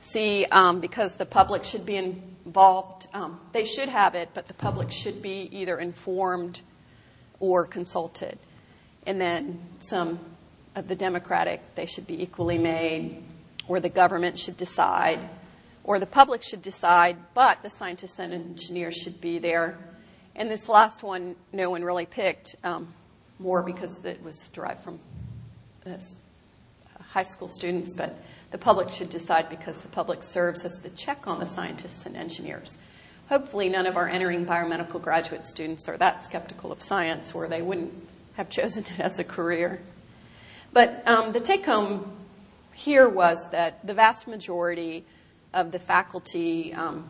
See, 0.00 0.44
um, 0.46 0.80
because 0.80 1.14
the 1.14 1.26
public 1.26 1.64
should 1.64 1.86
be 1.86 1.96
involved, 1.96 3.06
um, 3.14 3.40
they 3.52 3.64
should 3.64 3.88
have 3.88 4.14
it, 4.14 4.30
but 4.34 4.48
the 4.48 4.54
public 4.54 4.90
should 4.90 5.22
be 5.22 5.48
either 5.52 5.78
informed 5.78 6.60
or 7.38 7.64
consulted. 7.66 8.38
And 9.06 9.20
then 9.20 9.60
some 9.78 10.18
of 10.74 10.88
the 10.88 10.96
democratic, 10.96 11.60
they 11.76 11.86
should 11.86 12.06
be 12.06 12.20
equally 12.22 12.58
made, 12.58 13.22
or 13.68 13.78
the 13.78 13.88
government 13.88 14.38
should 14.38 14.56
decide 14.56 15.20
or 15.84 15.98
the 15.98 16.06
public 16.06 16.42
should 16.42 16.62
decide, 16.62 17.16
but 17.34 17.62
the 17.62 17.70
scientists 17.70 18.18
and 18.18 18.32
engineers 18.32 18.96
should 18.96 19.20
be 19.20 19.38
there. 19.38 19.78
And 20.34 20.50
this 20.50 20.68
last 20.68 21.02
one, 21.02 21.36
no 21.52 21.70
one 21.70 21.84
really 21.84 22.06
picked, 22.06 22.56
um, 22.64 22.94
more 23.38 23.62
because 23.62 24.04
it 24.04 24.22
was 24.22 24.48
derived 24.48 24.82
from 24.82 25.00
this 25.84 26.16
high 27.10 27.24
school 27.24 27.48
students, 27.48 27.92
but 27.94 28.16
the 28.50 28.58
public 28.58 28.90
should 28.90 29.10
decide 29.10 29.48
because 29.50 29.78
the 29.78 29.88
public 29.88 30.22
serves 30.22 30.64
as 30.64 30.78
the 30.78 30.90
check 30.90 31.26
on 31.26 31.40
the 31.40 31.46
scientists 31.46 32.06
and 32.06 32.16
engineers. 32.16 32.78
Hopefully, 33.28 33.68
none 33.68 33.86
of 33.86 33.96
our 33.96 34.08
entering 34.08 34.44
biomedical 34.44 35.00
graduate 35.00 35.46
students 35.46 35.88
are 35.88 35.96
that 35.96 36.22
skeptical 36.22 36.70
of 36.70 36.82
science, 36.82 37.34
or 37.34 37.48
they 37.48 37.62
wouldn't 37.62 37.92
have 38.36 38.48
chosen 38.50 38.84
it 38.84 39.00
as 39.00 39.18
a 39.18 39.24
career. 39.24 39.80
But 40.72 41.06
um, 41.06 41.32
the 41.32 41.40
take 41.40 41.66
home 41.66 42.12
here 42.72 43.08
was 43.08 43.50
that 43.50 43.86
the 43.86 43.94
vast 43.94 44.26
majority 44.26 45.04
of 45.52 45.72
the 45.72 45.78
faculty 45.78 46.72
um, 46.74 47.08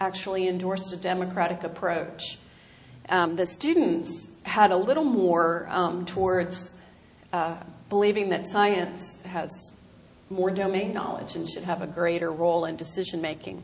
actually 0.00 0.48
endorsed 0.48 0.92
a 0.92 0.96
democratic 0.96 1.64
approach. 1.64 2.38
Um, 3.08 3.36
the 3.36 3.46
students 3.46 4.28
had 4.42 4.70
a 4.70 4.76
little 4.76 5.04
more 5.04 5.66
um, 5.70 6.04
towards 6.04 6.72
uh, 7.32 7.56
believing 7.88 8.30
that 8.30 8.46
science 8.46 9.16
has 9.24 9.50
more 10.28 10.50
domain 10.50 10.92
knowledge 10.92 11.36
and 11.36 11.48
should 11.48 11.62
have 11.64 11.82
a 11.82 11.86
greater 11.86 12.32
role 12.32 12.64
in 12.64 12.76
decision 12.76 13.20
making. 13.20 13.62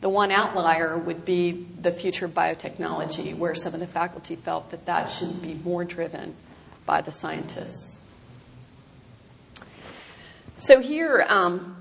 The 0.00 0.08
one 0.08 0.30
outlier 0.30 0.96
would 0.96 1.24
be 1.24 1.66
the 1.80 1.90
future 1.90 2.26
of 2.26 2.32
biotechnology, 2.32 3.36
where 3.36 3.54
some 3.54 3.74
of 3.74 3.80
the 3.80 3.86
faculty 3.86 4.36
felt 4.36 4.70
that 4.70 4.86
that 4.86 5.10
should 5.10 5.42
be 5.42 5.54
more 5.54 5.84
driven 5.84 6.34
by 6.86 7.00
the 7.00 7.10
scientists. 7.10 7.98
So 10.56 10.80
here, 10.80 11.26
um, 11.28 11.76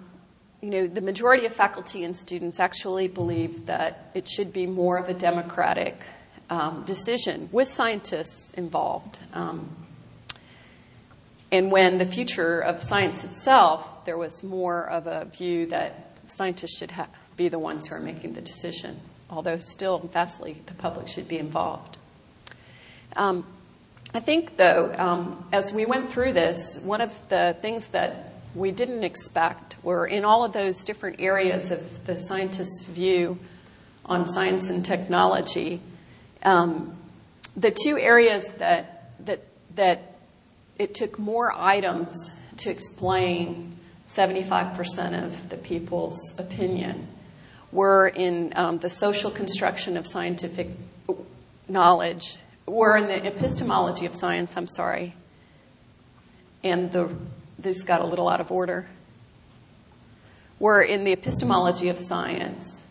you 0.62 0.70
know, 0.70 0.88
the 0.88 1.02
majority 1.02 1.46
of 1.46 1.54
faculty 1.54 2.04
and 2.04 2.18
students 2.18 2.60
actually 2.60 3.08
believe 3.08 3.68
that 3.68 4.10
it 4.14 4.28
should 4.28 4.52
be 4.52 4.66
more 4.66 4.98
of 4.98 5.08
a 5.08 5.14
democratic 5.14 6.02
um, 6.50 6.84
decision 6.86 7.50
with 7.52 7.68
scientists 7.68 8.52
involved. 8.52 9.20
Um, 9.34 9.70
and 11.52 11.72
when 11.72 11.98
the 11.98 12.06
future 12.06 12.60
of 12.60 12.84
science 12.84 13.24
itself, 13.24 14.06
there 14.06 14.18
was 14.18 14.44
more 14.44 14.84
of 14.84 15.08
a 15.08 15.26
view 15.26 15.68
that 15.68 16.18
scientists 16.26 16.78
should 16.78 16.92
ha- 16.92 17.08
be 17.38 17.48
the 17.48 17.60
ones 17.60 17.88
who 17.88 17.96
are 17.96 18.00
making 18.00 18.34
the 18.34 18.42
decision, 18.42 19.00
although 19.30 19.60
still 19.60 20.00
vastly 20.00 20.62
the 20.66 20.74
public 20.74 21.08
should 21.08 21.28
be 21.28 21.38
involved. 21.38 21.98
Um, 23.16 23.46
I 24.14 24.20
think, 24.20 24.58
though, 24.58 24.94
um, 24.98 25.46
as 25.52 25.72
we 25.72 25.86
went 25.86 26.10
through 26.10 26.34
this, 26.34 26.80
one 26.82 27.02
of 27.02 27.30
the 27.30 27.56
things 27.62 27.88
that 27.88 28.34
we 28.58 28.72
didn't 28.72 29.04
expect 29.04 29.76
were 29.84 30.06
in 30.08 30.26
all 30.26 30.44
of 30.44 30.54
those 30.54 30.84
different 30.84 31.20
areas 31.20 31.72
of 31.72 32.06
the 32.06 32.18
scientist's 32.18 32.86
view 32.86 33.38
on 34.06 34.26
science 34.26 34.70
and 34.70 34.84
technology. 34.86 35.80
Um, 36.44 36.98
the 37.56 37.72
two 37.72 37.98
areas 37.98 38.46
that, 38.54 39.12
that, 39.26 39.42
that 39.76 40.16
it 40.78 40.96
took 40.96 41.20
more 41.20 41.54
items 41.56 42.14
to 42.58 42.70
explain 42.70 43.78
75% 44.08 45.24
of 45.24 45.50
the 45.50 45.58
people's 45.58 46.18
opinion 46.40 47.08
were 47.72 48.08
in 48.08 48.54
um, 48.56 48.78
the 48.80 48.90
social 48.90 49.30
construction 49.30 49.98
of 49.98 50.08
scientific 50.08 50.70
knowledge, 51.68 52.38
were 52.66 52.96
in 52.96 53.08
the 53.08 53.26
epistemology 53.26 54.06
of 54.06 54.16
science, 54.16 54.56
I'm 54.56 54.68
sorry. 54.68 55.14
And 56.64 56.92
the, 56.92 57.10
this 57.60 57.84
got 57.84 58.02
a 58.02 58.06
little 58.06 58.30
out 58.30 58.42
of 58.42 58.52
order. 58.52 58.88
Were 60.60 60.82
in 60.82 61.04
the 61.04 61.12
epistemology 61.12 61.90
of 61.90 61.98
science. 61.98 62.82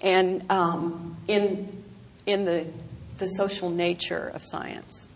And 0.00 0.50
um, 0.50 1.16
in, 1.28 1.84
in 2.26 2.44
the, 2.44 2.66
the 3.18 3.26
social 3.26 3.70
nature 3.70 4.30
of 4.34 4.42
science. 4.42 5.08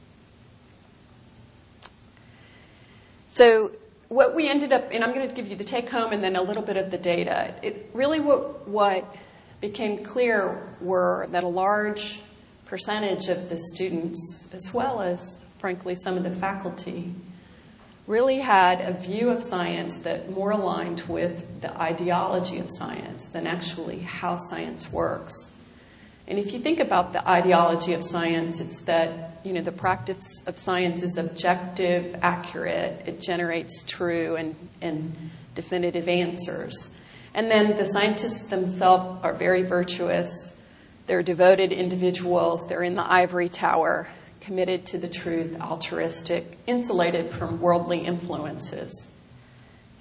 So 3.33 3.73
what 4.09 4.35
we 4.35 4.49
ended 4.49 4.73
up, 4.73 4.91
and 4.93 5.03
I'm 5.03 5.13
going 5.13 5.29
to 5.29 5.35
give 5.35 5.49
you 5.49 5.57
the 5.57 5.65
take 5.65 5.91
home 5.91 6.13
and 6.13 6.23
then 6.23 6.37
a 6.37 6.43
little 6.43 6.63
bit 6.63 6.77
of 6.77 6.91
the 6.91 6.99
data. 6.99 7.55
It 7.63 7.91
really 7.93 8.21
what, 8.21 8.69
what 8.69 9.05
became 9.61 10.05
clear 10.05 10.63
were 10.81 11.27
that 11.31 11.43
a 11.43 11.49
large 11.49 12.21
percentage 12.67 13.29
of 13.29 13.49
the 13.49 13.57
students, 13.57 14.51
as 14.53 14.73
well 14.73 15.01
as 15.01 15.41
frankly 15.65 15.95
some 15.95 16.19
of 16.19 16.23
the 16.23 16.31
faculty, 16.31 17.11
really 18.07 18.41
had 18.41 18.83
a 18.83 18.93
view 18.93 19.31
of 19.31 19.43
science 19.43 20.01
that 20.01 20.29
more 20.31 20.51
aligned 20.51 21.01
with 21.09 21.63
the 21.63 21.81
ideology 21.81 22.59
of 22.59 22.69
science 22.69 23.29
than 23.29 23.47
actually 23.47 24.01
how 24.01 24.37
science 24.37 24.93
works. 24.93 25.53
And 26.29 26.39
if 26.39 26.53
you 26.53 26.59
think 26.59 26.81
about 26.81 27.15
the 27.15 27.27
ideology 27.27 27.95
of 27.95 28.05
science, 28.05 28.61
it's 28.61 28.83
that 28.83 29.41
you 29.43 29.55
know 29.55 29.63
the 29.63 29.73
practice 29.73 30.43
of 30.45 30.59
science 30.59 31.03
is 31.03 31.17
objective, 31.17 32.15
accurate, 32.21 33.03
it 33.07 33.23
generates 33.23 33.83
true 33.85 34.37
and, 34.37 34.55
and 34.83 35.31
definitive 35.55 36.09
answers. 36.09 36.91
And 37.33 37.51
then 37.51 37.79
the 37.79 37.87
scientists 37.87 38.51
themselves 38.51 39.25
are 39.25 39.33
very 39.33 39.63
virtuous. 39.63 40.53
They're 41.07 41.23
devoted 41.23 41.73
individuals. 41.73 42.69
They're 42.69 42.83
in 42.83 42.97
the 42.97 43.11
ivory 43.11 43.49
tower, 43.49 44.09
committed 44.45 44.85
to 44.87 44.99
the 44.99 45.09
truth, 45.09 45.59
altruistic, 45.61 46.59
insulated 46.67 47.31
from 47.31 47.61
worldly 47.61 48.01
influences. 48.01 49.09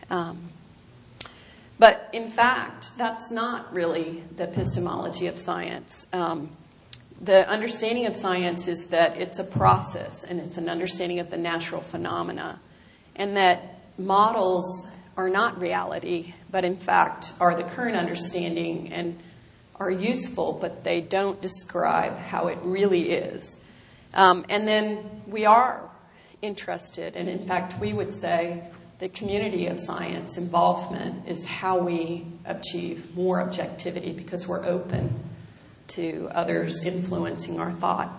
Um, 0.10 0.50
but 1.80 2.10
in 2.14 2.30
fact, 2.30 2.98
that's 2.98 3.32
not 3.32 3.74
really 3.74 4.24
the 4.36 4.44
epistemology 4.44 5.28
of 5.28 5.38
science. 5.38 6.08
Um, 6.14 6.50
the 7.22 7.48
understanding 7.50 8.06
of 8.06 8.16
science 8.16 8.68
is 8.68 8.88
that 8.88 9.18
it's 9.18 9.40
a 9.40 9.44
process 9.44 10.24
and 10.24 10.40
it's 10.40 10.58
an 10.58 10.68
understanding 10.68 11.20
of 11.20 11.30
the 11.30 11.38
natural 11.38 11.82
phenomena, 11.82 12.60
and 13.16 13.38
that 13.38 13.80
models 13.98 14.88
are 15.16 15.30
not 15.30 15.60
reality, 15.60 16.34
but 16.52 16.66
in 16.66 16.76
fact 16.76 17.32
are 17.40 17.56
the 17.56 17.64
current 17.64 17.96
understanding 17.96 18.92
and 18.92 19.18
are 19.78 19.92
useful, 19.92 20.54
but 20.60 20.84
they 20.84 21.02
don't 21.02 21.42
describe 21.42 22.18
how 22.18 22.48
it 22.48 22.58
really 22.62 23.12
is. 23.12 23.58
Um, 24.14 24.46
and 24.50 24.68
then 24.68 25.24
we 25.28 25.46
are 25.46 25.90
interested, 26.42 27.16
and 27.16 27.28
in 27.28 27.48
fact, 27.48 27.80
we 27.80 27.94
would 27.94 28.14
say 28.14 28.64
the 29.00 29.10
community 29.10 29.68
of 29.68 29.80
science 29.80 30.38
involvement 30.38 31.28
is 31.28 31.46
how 31.46 31.80
we 31.80 32.26
achieve 32.46 33.16
more 33.16 33.42
objectivity 33.42 34.12
because 34.12 34.48
we're 34.48 34.66
open 34.66 35.14
to 35.88 36.30
others 36.34 36.84
influencing 36.86 37.60
our 37.60 37.72
thought. 37.72 38.10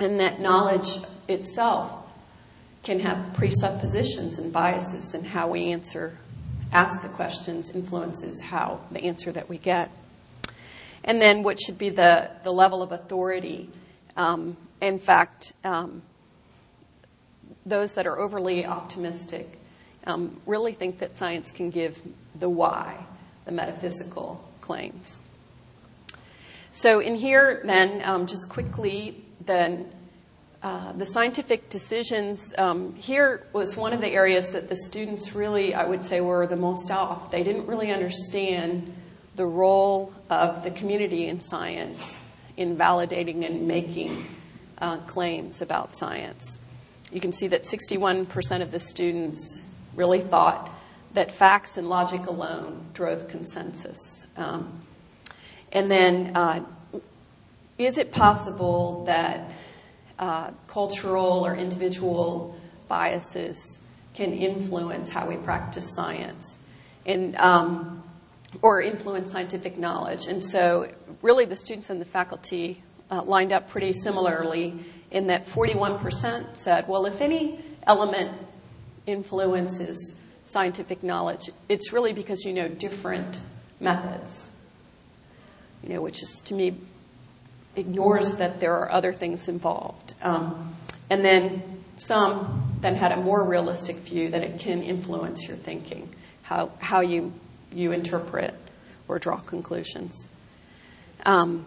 And 0.00 0.20
that 0.20 0.40
knowledge 0.40 0.98
itself 1.28 1.92
can 2.82 3.00
have 3.00 3.32
presuppositions 3.34 4.38
and 4.38 4.52
biases 4.52 5.14
in 5.14 5.24
how 5.24 5.48
we 5.48 5.72
answer, 5.72 6.18
ask 6.72 7.00
the 7.02 7.08
questions, 7.08 7.70
influences 7.70 8.42
how 8.42 8.80
the 8.90 9.04
answer 9.04 9.32
that 9.32 9.48
we 9.48 9.56
get. 9.56 9.90
And 11.02 11.20
then 11.20 11.42
what 11.42 11.58
should 11.60 11.78
be 11.78 11.88
the, 11.88 12.30
the 12.44 12.52
level 12.52 12.82
of 12.82 12.92
authority. 12.92 13.70
Um, 14.16 14.56
in 14.80 14.98
fact, 14.98 15.52
um, 15.64 16.02
those 17.66 17.94
that 17.94 18.06
are 18.06 18.18
overly 18.18 18.66
optimistic 18.66 19.58
um, 20.06 20.40
really 20.46 20.72
think 20.72 20.98
that 20.98 21.16
science 21.16 21.50
can 21.50 21.70
give 21.70 22.00
the 22.38 22.48
why, 22.48 23.06
the 23.44 23.52
metaphysical 23.52 24.42
claims. 24.60 25.20
So, 26.70 27.00
in 27.00 27.14
here, 27.14 27.60
then, 27.64 28.02
um, 28.04 28.26
just 28.26 28.48
quickly, 28.48 29.24
then 29.46 29.90
uh, 30.62 30.92
the 30.92 31.06
scientific 31.06 31.68
decisions 31.68 32.52
um, 32.58 32.94
here 32.96 33.46
was 33.52 33.76
one 33.76 33.92
of 33.92 34.00
the 34.00 34.08
areas 34.08 34.52
that 34.52 34.68
the 34.68 34.76
students 34.76 35.34
really, 35.34 35.74
I 35.74 35.84
would 35.84 36.02
say, 36.02 36.20
were 36.20 36.46
the 36.46 36.56
most 36.56 36.90
off. 36.90 37.30
They 37.30 37.42
didn't 37.42 37.66
really 37.66 37.92
understand 37.92 38.92
the 39.36 39.46
role 39.46 40.12
of 40.30 40.64
the 40.64 40.70
community 40.70 41.28
in 41.28 41.40
science 41.40 42.16
in 42.56 42.76
validating 42.76 43.44
and 43.44 43.68
making 43.68 44.26
uh, 44.78 44.98
claims 44.98 45.62
about 45.62 45.94
science. 45.94 46.58
You 47.12 47.20
can 47.20 47.32
see 47.32 47.48
that 47.48 47.62
61% 47.62 48.60
of 48.60 48.70
the 48.70 48.80
students 48.80 49.62
really 49.94 50.20
thought 50.20 50.70
that 51.14 51.30
facts 51.30 51.76
and 51.76 51.88
logic 51.88 52.26
alone 52.26 52.86
drove 52.92 53.28
consensus. 53.28 54.26
Um, 54.36 54.80
and 55.72 55.90
then, 55.90 56.36
uh, 56.36 56.64
is 57.78 57.98
it 57.98 58.12
possible 58.12 59.04
that 59.04 59.50
uh, 60.18 60.50
cultural 60.68 61.44
or 61.44 61.54
individual 61.54 62.56
biases 62.88 63.80
can 64.14 64.32
influence 64.32 65.10
how 65.10 65.26
we 65.26 65.36
practice 65.36 65.92
science 65.94 66.58
and 67.04 67.34
um, 67.36 68.02
or 68.62 68.80
influence 68.80 69.32
scientific 69.32 69.76
knowledge? 69.76 70.26
And 70.26 70.42
so, 70.42 70.92
really, 71.22 71.44
the 71.44 71.56
students 71.56 71.90
and 71.90 72.00
the 72.00 72.04
faculty 72.04 72.82
uh, 73.14 73.22
lined 73.22 73.52
up 73.52 73.68
pretty 73.68 73.92
similarly 73.92 74.74
in 75.10 75.28
that 75.28 75.46
41% 75.46 76.56
said, 76.56 76.88
well, 76.88 77.06
if 77.06 77.20
any 77.20 77.60
element 77.86 78.30
influences 79.06 80.16
scientific 80.44 81.02
knowledge, 81.02 81.50
it's 81.68 81.92
really 81.92 82.12
because 82.12 82.44
you 82.44 82.52
know 82.52 82.68
different 82.68 83.40
methods. 83.80 84.50
You 85.82 85.90
know, 85.90 86.00
which 86.00 86.22
is 86.22 86.40
to 86.46 86.54
me 86.54 86.76
ignores 87.76 88.36
that 88.36 88.60
there 88.60 88.74
are 88.76 88.90
other 88.90 89.12
things 89.12 89.48
involved. 89.48 90.14
Um, 90.22 90.74
and 91.10 91.24
then 91.24 91.62
some 91.96 92.76
then 92.80 92.96
had 92.96 93.12
a 93.12 93.16
more 93.16 93.46
realistic 93.46 93.96
view 93.96 94.30
that 94.30 94.42
it 94.42 94.58
can 94.58 94.82
influence 94.82 95.46
your 95.46 95.56
thinking, 95.56 96.08
how, 96.42 96.70
how 96.78 97.00
you, 97.00 97.32
you 97.72 97.92
interpret 97.92 98.54
or 99.08 99.18
draw 99.18 99.36
conclusions. 99.36 100.28
Um, 101.26 101.64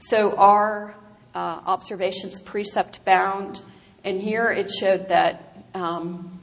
so 0.00 0.36
our 0.36 0.94
uh, 1.34 1.60
observations 1.66 2.40
precept 2.40 3.04
bound, 3.04 3.60
and 4.02 4.20
here 4.20 4.50
it 4.50 4.70
showed 4.70 5.08
that 5.08 5.64
um, 5.74 6.40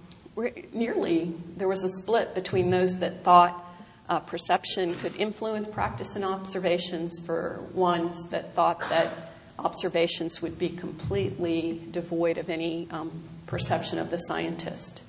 nearly 0.74 1.34
there 1.58 1.68
was 1.68 1.84
a 1.84 1.90
split 1.90 2.36
between 2.36 2.70
those 2.70 3.00
that 3.00 3.24
thought 3.24 3.66
uh, 4.10 4.20
perception 4.20 4.96
could 4.96 5.16
influence 5.18 5.68
practice 5.68 6.16
and 6.16 6.24
observations 6.24 7.20
for 7.26 7.60
ones 7.74 8.30
that 8.30 8.54
thought 8.54 8.80
that 8.90 9.12
observations 9.60 10.42
would 10.42 10.58
be 10.58 10.70
completely 10.70 11.82
devoid 11.92 12.38
of 12.38 12.50
any 12.50 12.88
um, 12.92 13.12
perception 13.48 13.98
of 13.98 14.12
the 14.12 14.18
scientist, 14.18 15.02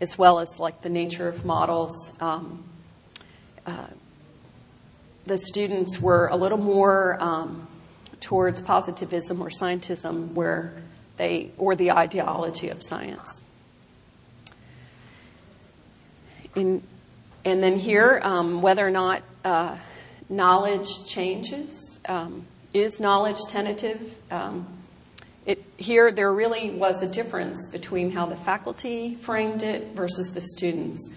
as 0.00 0.18
well 0.18 0.38
as 0.38 0.58
like 0.58 0.82
the 0.82 0.90
nature 0.90 1.28
of 1.28 1.44
models. 1.44 2.12
The 5.26 5.38
students 5.38 6.00
were 6.00 6.28
a 6.28 6.36
little 6.36 6.58
more 6.58 7.16
um, 7.20 7.68
towards 8.20 8.60
positivism 8.60 9.40
or 9.40 9.50
scientism, 9.50 10.32
where 10.32 10.74
they 11.16 11.50
or 11.58 11.76
the 11.76 11.92
ideology 11.92 12.68
of 12.68 12.82
science. 12.82 13.40
In, 16.54 16.82
and 17.44 17.62
then 17.62 17.78
here, 17.78 18.20
um, 18.22 18.62
whether 18.62 18.86
or 18.86 18.90
not 18.90 19.22
uh, 19.44 19.76
knowledge 20.28 21.06
changes. 21.06 22.00
Um, 22.08 22.46
is 22.72 23.00
knowledge 23.00 23.38
tentative? 23.48 24.18
Um, 24.30 24.66
it, 25.44 25.62
here, 25.76 26.10
there 26.10 26.32
really 26.32 26.70
was 26.70 27.02
a 27.02 27.08
difference 27.08 27.68
between 27.70 28.12
how 28.12 28.26
the 28.26 28.36
faculty 28.36 29.16
framed 29.16 29.62
it 29.62 29.94
versus 29.94 30.32
the 30.32 30.40
students. 30.40 31.12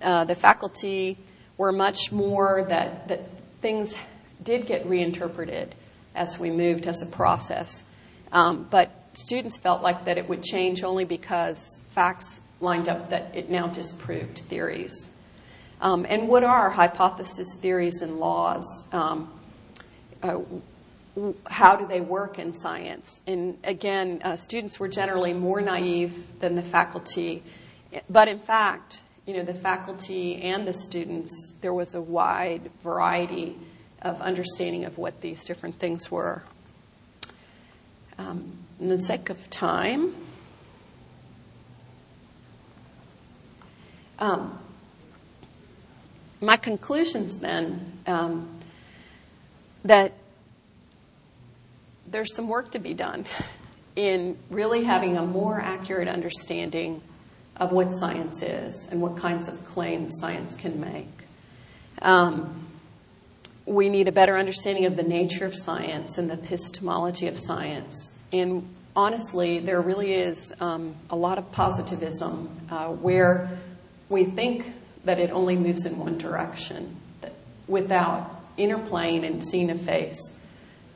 Uh, 0.00 0.24
the 0.24 0.34
faculty 0.34 1.18
were 1.58 1.72
much 1.72 2.10
more 2.10 2.64
that, 2.68 3.08
that 3.08 3.33
things 3.64 3.94
did 4.42 4.66
get 4.66 4.84
reinterpreted 4.84 5.74
as 6.14 6.38
we 6.38 6.50
moved 6.50 6.86
as 6.86 7.00
a 7.00 7.06
process. 7.06 7.82
Um, 8.30 8.68
but 8.70 8.90
students 9.14 9.56
felt 9.56 9.82
like 9.82 10.04
that 10.04 10.18
it 10.18 10.28
would 10.28 10.42
change 10.42 10.84
only 10.84 11.06
because 11.06 11.82
facts 11.88 12.42
lined 12.60 12.90
up 12.90 13.08
that 13.08 13.34
it 13.34 13.48
now 13.48 13.68
disproved 13.68 14.36
theories. 14.36 15.08
Um, 15.80 16.04
and 16.06 16.28
what 16.28 16.44
are 16.44 16.68
hypothesis 16.68 17.54
theories 17.54 18.02
and 18.02 18.18
laws? 18.18 18.66
Um, 18.92 19.32
uh, 20.22 20.40
how 21.46 21.76
do 21.76 21.86
they 21.86 22.02
work 22.02 22.38
in 22.38 22.52
science? 22.52 23.22
And 23.26 23.56
again, 23.64 24.20
uh, 24.24 24.36
students 24.36 24.78
were 24.78 24.88
generally 24.88 25.32
more 25.32 25.62
naive 25.62 26.38
than 26.40 26.54
the 26.54 26.62
faculty. 26.62 27.42
But 28.10 28.28
in 28.28 28.40
fact, 28.40 29.00
you 29.26 29.34
know, 29.34 29.42
the 29.42 29.54
faculty 29.54 30.42
and 30.42 30.66
the 30.66 30.72
students, 30.72 31.54
there 31.60 31.72
was 31.72 31.94
a 31.94 32.00
wide 32.00 32.70
variety 32.82 33.56
of 34.02 34.20
understanding 34.20 34.84
of 34.84 34.98
what 34.98 35.22
these 35.22 35.44
different 35.44 35.76
things 35.76 36.10
were. 36.10 36.42
Um, 38.18 38.58
in 38.78 38.88
the 38.88 39.00
sake 39.00 39.30
of 39.30 39.48
time, 39.48 40.14
um, 44.18 44.58
my 46.40 46.56
conclusions 46.56 47.38
then 47.38 47.92
um, 48.06 48.48
that 49.84 50.12
there's 52.06 52.34
some 52.34 52.48
work 52.48 52.72
to 52.72 52.78
be 52.78 52.92
done 52.92 53.24
in 53.96 54.36
really 54.50 54.84
having 54.84 55.16
a 55.16 55.24
more 55.24 55.60
accurate 55.60 56.08
understanding 56.08 57.00
of 57.56 57.72
what 57.72 57.92
science 57.92 58.42
is 58.42 58.88
and 58.90 59.00
what 59.00 59.16
kinds 59.16 59.48
of 59.48 59.64
claims 59.64 60.12
science 60.20 60.56
can 60.56 60.80
make. 60.80 61.08
Um, 62.02 62.66
we 63.66 63.88
need 63.88 64.08
a 64.08 64.12
better 64.12 64.36
understanding 64.36 64.84
of 64.84 64.96
the 64.96 65.02
nature 65.02 65.46
of 65.46 65.54
science 65.54 66.18
and 66.18 66.28
the 66.28 66.34
epistemology 66.34 67.28
of 67.28 67.38
science. 67.38 68.12
And 68.32 68.68
honestly, 68.94 69.60
there 69.60 69.80
really 69.80 70.12
is 70.12 70.52
um, 70.60 70.94
a 71.08 71.16
lot 71.16 71.38
of 71.38 71.50
positivism 71.52 72.48
uh, 72.70 72.88
where 72.88 73.50
we 74.08 74.24
think 74.24 74.72
that 75.04 75.18
it 75.18 75.30
only 75.30 75.56
moves 75.56 75.86
in 75.86 75.98
one 75.98 76.18
direction 76.18 76.96
without 77.66 78.30
interplaying 78.58 79.24
and 79.24 79.44
seeing 79.44 79.70
a 79.70 79.74
face 79.74 80.18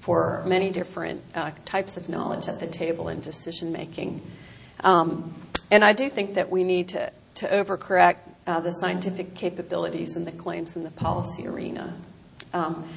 for 0.01 0.43
many 0.47 0.71
different 0.71 1.23
uh, 1.35 1.51
types 1.65 1.97
of 1.97 2.09
knowledge 2.09 2.49
at 2.49 2.61
the 2.61 2.67
table 2.67 3.09
in 3.09 3.21
decision 3.21 3.73
making. 3.73 4.23
Um, 4.81 5.35
and 5.71 5.85
I 5.85 5.93
do 5.93 6.09
think 6.09 6.35
that 6.35 6.51
we 6.51 6.65
need 6.65 6.89
to, 6.89 7.13
to 7.37 7.47
overcorrect 7.47 8.17
uh, 8.47 8.61
the 8.61 8.73
scientific 8.73 9.35
capabilities 9.35 10.17
and 10.17 10.27
the 10.27 10.33
claims 10.33 10.77
in 10.77 10.85
the 10.85 10.91
policy 10.91 11.47
arena. 11.47 11.95
Um, 12.53 12.89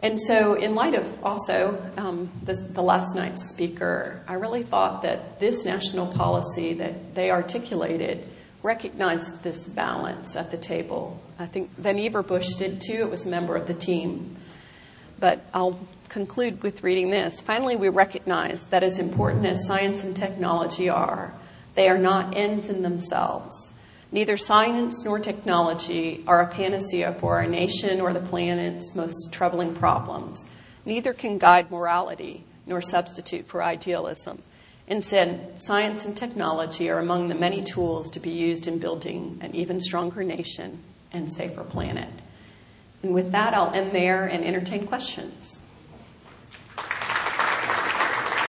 and 0.00 0.20
so, 0.20 0.54
in 0.54 0.74
light 0.74 0.94
of 0.94 1.24
also 1.24 1.82
um, 1.96 2.28
the, 2.44 2.54
the, 2.54 2.82
last 2.82 3.14
night's 3.14 3.48
speaker, 3.48 4.22
I 4.28 4.34
really 4.34 4.62
thought 4.62 5.02
that 5.02 5.40
this 5.40 5.64
national 5.64 6.08
policy 6.08 6.74
that 6.74 7.14
they 7.14 7.30
articulated 7.30 8.26
recognized 8.62 9.42
this 9.42 9.66
balance 9.66 10.36
at 10.36 10.50
the 10.50 10.58
table. 10.58 11.18
I 11.38 11.46
think 11.46 11.74
Vannevar 11.80 12.26
Bush 12.26 12.54
did 12.54 12.80
too. 12.80 13.02
It 13.02 13.10
was 13.10 13.24
a 13.24 13.30
member 13.30 13.56
of 13.56 13.66
the 13.68 13.74
team. 13.74 14.36
But 15.18 15.40
I'll 15.54 15.78
conclude 16.08 16.62
with 16.62 16.82
reading 16.82 17.10
this. 17.10 17.40
Finally, 17.40 17.76
we 17.76 17.88
recognize 17.88 18.64
that 18.64 18.82
as 18.82 18.98
important 18.98 19.46
as 19.46 19.66
science 19.66 20.04
and 20.04 20.14
technology 20.14 20.88
are, 20.88 21.32
they 21.76 21.88
are 21.88 21.98
not 21.98 22.36
ends 22.36 22.68
in 22.68 22.82
themselves. 22.82 23.74
Neither 24.10 24.36
science 24.36 25.04
nor 25.04 25.18
technology 25.18 26.24
are 26.26 26.40
a 26.40 26.46
panacea 26.46 27.14
for 27.14 27.36
our 27.36 27.46
nation 27.46 28.00
or 28.00 28.12
the 28.12 28.20
planet's 28.20 28.94
most 28.94 29.32
troubling 29.32 29.74
problems. 29.74 30.48
Neither 30.84 31.12
can 31.12 31.38
guide 31.38 31.70
morality 31.70 32.44
nor 32.66 32.80
substitute 32.80 33.46
for 33.46 33.62
idealism. 33.62 34.42
Instead, 34.88 35.60
science 35.60 36.04
and 36.04 36.16
technology 36.16 36.88
are 36.88 36.98
among 36.98 37.28
the 37.28 37.34
many 37.34 37.62
tools 37.62 38.10
to 38.10 38.20
be 38.20 38.30
used 38.30 38.68
in 38.68 38.78
building 38.78 39.38
an 39.42 39.54
even 39.54 39.80
stronger 39.80 40.22
nation 40.22 40.78
and 41.12 41.30
safer 41.30 41.64
planet. 41.64 42.08
And 43.02 43.12
with 43.12 43.32
that, 43.32 43.52
I'll 43.52 43.72
end 43.74 43.92
there 43.92 44.26
and 44.26 44.44
entertain 44.44 44.86
questions. 44.86 45.55